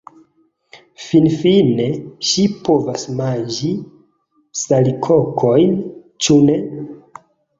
[1.07, 1.83] Finfine,
[2.29, 3.69] ŝi povas manĝi
[4.63, 5.77] salikokojn,
[6.27, 6.57] ĉu ne?